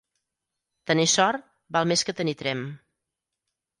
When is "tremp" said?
2.43-2.65